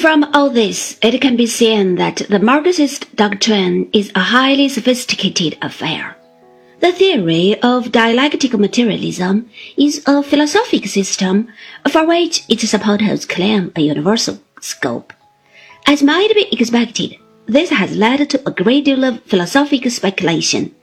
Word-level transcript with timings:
From 0.00 0.24
all 0.32 0.48
this, 0.48 0.98
it 1.02 1.20
can 1.20 1.36
be 1.36 1.46
seen 1.46 1.96
that 1.96 2.22
the 2.30 2.38
Marxist 2.38 3.14
doctrine 3.16 3.90
is 3.92 4.10
a 4.14 4.20
highly 4.20 4.66
sophisticated 4.66 5.58
affair. 5.60 6.16
The 6.80 6.90
theory 6.90 7.60
of 7.62 7.92
dialectical 7.92 8.58
materialism 8.58 9.50
is 9.76 10.02
a 10.06 10.22
philosophic 10.22 10.86
system 10.86 11.48
for 11.90 12.06
which 12.06 12.44
its 12.48 12.66
supporters 12.66 13.26
claim 13.26 13.72
a 13.76 13.82
universal 13.82 14.38
scope. 14.62 15.12
As 15.86 16.02
might 16.02 16.34
be 16.34 16.48
expected, 16.50 17.16
this 17.44 17.68
has 17.68 17.94
led 17.94 18.30
to 18.30 18.48
a 18.48 18.52
great 18.52 18.86
deal 18.86 19.04
of 19.04 19.22
philosophical 19.24 19.90
speculation 19.90 20.74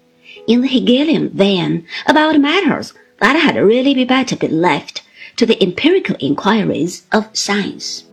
in 0.45 0.61
the 0.61 0.68
Hegelian 0.68 1.29
vein 1.31 1.88
about 2.05 2.39
matters 2.39 2.93
that 3.20 3.36
had 3.36 3.55
really 3.55 3.95
be 3.95 4.05
better 4.05 4.36
be 4.36 4.47
left 4.47 5.02
to 5.38 5.47
the 5.47 5.61
empirical 5.63 6.15
inquiries 6.20 7.07
of 7.11 7.36
science. 7.36 8.04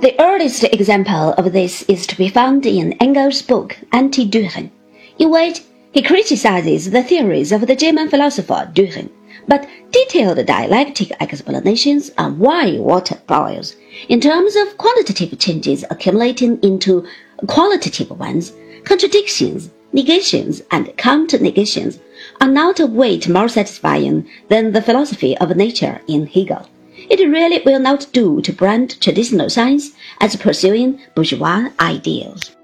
The 0.00 0.18
earliest 0.18 0.64
example 0.64 1.34
of 1.34 1.52
this 1.52 1.82
is 1.82 2.06
to 2.06 2.16
be 2.16 2.30
found 2.30 2.64
in 2.64 2.94
Engels' 2.94 3.42
book 3.42 3.76
Anti-Dühring, 3.92 4.70
in 5.18 5.30
which 5.30 5.60
he 5.92 6.00
criticizes 6.00 6.90
the 6.90 7.02
theories 7.02 7.52
of 7.52 7.66
the 7.66 7.76
German 7.76 8.08
philosopher 8.08 8.70
Dühring, 8.72 9.10
but 9.46 9.68
detailed 9.90 10.46
dialectic 10.46 11.12
explanations 11.20 12.12
on 12.16 12.38
why 12.38 12.78
water 12.78 13.20
boils, 13.26 13.76
in 14.08 14.22
terms 14.22 14.56
of 14.56 14.78
quantitative 14.78 15.38
changes 15.38 15.84
accumulating 15.90 16.58
into 16.62 17.06
qualitative 17.46 18.18
ones, 18.18 18.54
contradictions, 18.84 19.68
negations, 19.92 20.62
and 20.70 20.96
counter-negations, 20.96 21.98
are 22.40 22.48
not 22.48 22.80
a 22.80 22.86
weight 22.86 23.28
more 23.28 23.48
satisfying 23.48 24.26
than 24.48 24.72
the 24.72 24.80
philosophy 24.80 25.36
of 25.36 25.54
nature 25.54 26.00
in 26.08 26.26
Hegel 26.26 26.66
it 27.10 27.28
really 27.28 27.60
will 27.66 27.80
not 27.80 28.06
do 28.12 28.40
to 28.40 28.52
brand 28.52 29.00
traditional 29.00 29.50
science 29.50 29.90
as 30.20 30.36
pursuing 30.36 31.00
bourgeois 31.14 31.68
ideals. 31.80 32.56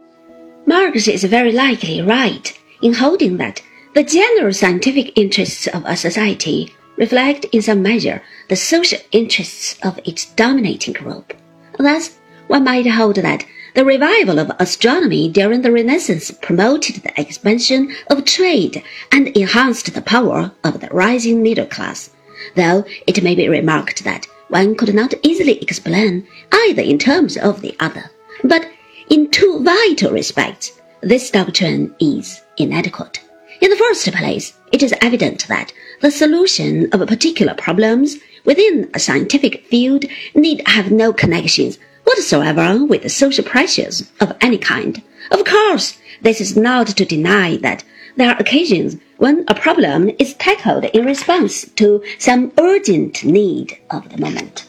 Marx 0.66 1.08
is 1.08 1.25
very 1.25 1.53
likely 1.53 2.00
right 2.00 2.56
in 2.80 2.94
holding 2.94 3.36
that 3.36 3.61
the 3.94 4.05
general 4.05 4.53
scientific 4.53 5.16
interests 5.19 5.66
of 5.66 5.84
a 5.84 5.97
society 5.97 6.72
reflect 6.97 7.44
in 7.47 7.61
some 7.61 7.83
measure 7.83 8.22
the 8.48 8.56
social 8.56 8.98
interests 9.11 9.77
of 9.83 9.98
its 10.05 10.27
dominating 10.34 10.94
group. 10.94 11.33
Thus, 11.78 12.16
one 12.47 12.64
might 12.64 12.86
hold 12.86 13.16
that 13.16 13.44
the 13.75 13.84
revival 13.84 14.38
of 14.38 14.53
astronomy 14.58 15.28
during 15.28 15.62
the 15.62 15.72
Renaissance 15.72 16.31
promoted 16.31 16.97
the 16.97 17.20
expansion 17.20 17.94
of 18.08 18.25
trade 18.25 18.83
and 19.12 19.28
enhanced 19.28 19.92
the 19.92 20.00
power 20.00 20.53
of 20.64 20.81
the 20.81 20.88
rising 20.88 21.42
middle 21.42 21.66
class, 21.66 22.10
though 22.55 22.84
it 23.06 23.22
may 23.22 23.34
be 23.34 23.48
remarked 23.48 24.05
that 24.05 24.27
one 24.48 24.75
could 24.77 24.94
not 24.94 25.14
easily 25.22 25.61
explain 25.61 26.27
either 26.52 26.83
in 26.83 26.98
terms 26.98 27.36
of 27.36 27.61
the 27.61 27.77
other. 27.80 28.11
But 28.44 28.69
in 29.11 29.30
two 29.30 29.62
vital 29.62 30.12
respects, 30.12 30.72
this 31.00 31.30
doctrine 31.30 31.94
is 32.00 32.42
inadequate. 32.56 33.20
In 33.61 33.70
the 33.70 33.77
first 33.77 34.11
place, 34.12 34.55
it 34.72 34.83
is 34.83 34.94
evident 35.00 35.48
that 35.48 35.72
the 36.00 36.11
solution 36.11 36.92
of 36.92 37.06
particular 37.08 37.55
problems 37.55 38.16
within 38.44 38.91
a 38.94 38.98
scientific 38.98 39.64
field 39.66 40.05
need 40.34 40.62
have 40.66 40.91
no 40.91 41.12
connections 41.12 41.78
whatsoever 42.05 42.84
with 42.84 43.03
the 43.03 43.08
social 43.08 43.44
pressures 43.44 44.10
of 44.20 44.36
any 44.41 44.58
kind. 44.58 45.03
Of 45.31 45.44
course, 45.44 45.98
this 46.22 46.41
is 46.41 46.56
not 46.56 46.88
to 46.88 47.05
deny 47.05 47.56
that 47.58 47.84
there 48.17 48.31
are 48.31 48.39
occasions 48.39 48.97
when 49.19 49.45
a 49.48 49.55
problem 49.55 50.11
is 50.19 50.34
tackled 50.34 50.84
in 50.84 51.05
response 51.05 51.69
to 51.77 52.03
some 52.19 52.53
urgent 52.59 53.25
need 53.25 53.78
of 53.91 54.09
the 54.11 54.19
moment. 54.19 54.67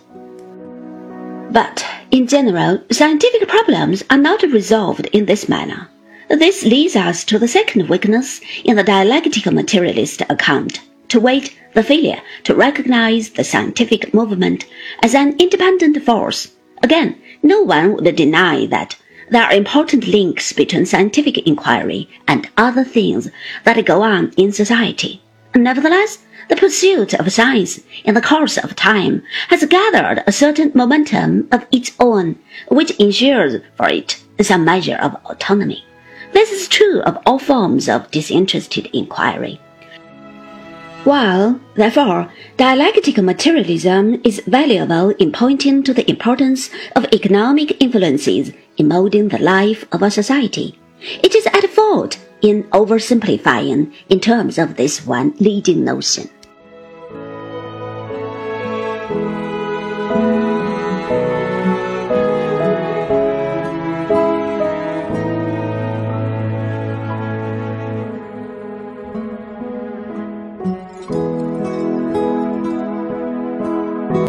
But 1.52 1.86
in 2.12 2.28
general, 2.28 2.84
scientific 2.92 3.48
problems 3.48 4.03
are 4.09 4.18
not 4.18 4.42
resolved 4.44 5.06
in 5.08 5.25
this 5.25 5.48
manner. 5.48 5.90
This 6.30 6.66
leads 6.66 6.97
us 6.97 7.24
to 7.24 7.40
the 7.40 7.47
second 7.47 7.88
weakness 7.88 8.41
in 8.66 8.75
the 8.75 8.84
dialectical 8.84 9.53
materialist 9.53 10.22
account, 10.29 10.81
to 11.08 11.22
wait 11.22 11.58
the 11.74 11.84
failure 11.84 12.22
to 12.44 12.53
recognize 12.53 13.29
the 13.29 13.46
scientific 13.46 14.14
movement 14.14 14.66
as 15.02 15.16
an 15.16 15.38
independent 15.40 16.03
force. 16.03 16.52
Again, 16.84 17.18
no 17.41 17.62
one 17.62 17.94
would 17.94 18.16
deny 18.18 18.66
that 18.66 18.97
there 19.30 19.44
are 19.44 19.54
important 19.54 20.08
links 20.08 20.54
between 20.54 20.86
scientific 20.86 21.38
inquiry 21.48 22.10
and 22.28 22.50
other 22.56 22.84
things 22.84 23.30
that 23.66 23.86
go 23.86 24.02
on 24.02 24.32
in 24.38 24.52
society. 24.52 25.22
Nevertheless, 25.54 26.20
the 26.50 26.56
pursuit 26.56 27.14
of 27.14 27.32
science 27.32 27.82
in 28.06 28.14
the 28.14 28.22
course 28.22 28.58
of 28.58 28.76
time 28.76 29.22
has 29.50 29.66
gathered 29.66 30.24
a 30.26 30.32
certain 30.32 30.72
momentum 30.74 31.48
of 31.52 31.66
its 31.72 31.92
own, 32.00 32.38
which 32.70 32.92
ensures 32.92 33.62
for 33.76 33.90
it 33.90 34.24
some 34.42 34.64
measure 34.64 34.96
of 34.96 35.16
autonomy. 35.26 35.84
This 36.32 36.52
is 36.52 36.68
true 36.68 37.02
of 37.02 37.18
all 37.26 37.40
forms 37.40 37.90
of 37.90 38.09
disinterested 38.12 38.90
inquiry. 38.94 39.59
While, 41.04 41.59
therefore, 41.76 42.32
dialectical 42.58 43.24
materialism 43.24 44.22
is 44.24 44.42
valuable 44.46 45.09
in 45.12 45.32
pointing 45.32 45.84
to 45.84 45.94
the 45.94 46.09
importance 46.09 46.70
of 46.96 47.06
economic 47.14 47.82
influences 47.82 48.52
in 48.78 48.88
molding 48.88 49.28
the 49.28 49.40
life 49.40 49.86
of 49.92 50.02
a 50.02 50.12
society, 50.12 50.80
it 51.02 51.36
is 51.36 51.46
at 51.48 51.70
fault 51.70 52.18
in 52.42 52.64
oversimplifying 52.66 53.94
in 54.10 54.20
terms 54.20 54.58
of 54.58 54.76
this 54.76 55.06
one 55.06 55.34
leading 55.40 55.84
notion. 55.84 56.30